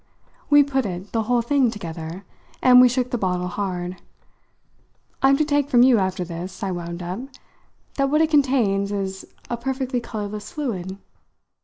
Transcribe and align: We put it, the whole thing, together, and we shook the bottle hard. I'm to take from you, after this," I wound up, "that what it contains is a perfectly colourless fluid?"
We 0.49 0.63
put 0.63 0.83
it, 0.87 1.11
the 1.11 1.21
whole 1.29 1.43
thing, 1.43 1.69
together, 1.69 2.25
and 2.59 2.81
we 2.81 2.89
shook 2.89 3.11
the 3.11 3.19
bottle 3.19 3.47
hard. 3.49 3.97
I'm 5.21 5.37
to 5.37 5.45
take 5.45 5.69
from 5.69 5.83
you, 5.83 5.99
after 5.99 6.25
this," 6.25 6.63
I 6.63 6.71
wound 6.71 7.03
up, 7.03 7.19
"that 7.97 8.09
what 8.09 8.21
it 8.21 8.31
contains 8.31 8.91
is 8.91 9.27
a 9.47 9.57
perfectly 9.57 9.99
colourless 9.99 10.51
fluid?" 10.53 10.97